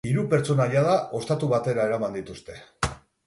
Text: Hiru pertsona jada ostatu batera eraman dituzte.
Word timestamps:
Hiru 0.09 0.21
pertsona 0.29 0.65
jada 0.71 0.95
ostatu 1.19 1.51
batera 1.53 1.85
eraman 1.91 2.17
dituzte. 2.21 2.59